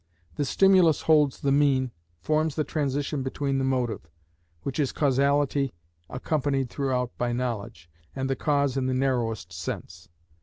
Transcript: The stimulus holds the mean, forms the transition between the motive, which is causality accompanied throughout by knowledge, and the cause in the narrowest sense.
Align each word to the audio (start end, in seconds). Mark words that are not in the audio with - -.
The 0.35 0.45
stimulus 0.45 1.03
holds 1.03 1.41
the 1.41 1.51
mean, 1.51 1.91
forms 2.21 2.55
the 2.55 2.63
transition 2.63 3.21
between 3.21 3.59
the 3.59 3.63
motive, 3.63 4.09
which 4.63 4.79
is 4.79 4.91
causality 4.91 5.75
accompanied 6.09 6.71
throughout 6.71 7.15
by 7.19 7.33
knowledge, 7.33 7.87
and 8.15 8.27
the 8.27 8.35
cause 8.35 8.75
in 8.77 8.87
the 8.87 8.95
narrowest 8.95 9.53
sense. 9.53 10.09